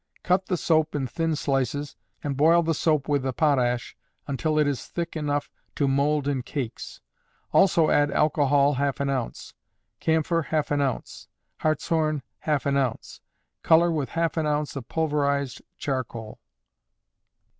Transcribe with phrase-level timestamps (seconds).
[0.23, 4.65] Cut the soap in thin slices, and boil the soap with the potash until it
[4.65, 7.01] is thick enough to mould in cakes;
[7.51, 9.53] also add alcohol, half an ounce;
[9.99, 11.27] camphor, half an ounce;
[11.57, 13.21] hartshorn, half an ounce;
[13.61, 16.39] color with half an ounce of pulverized charcoal.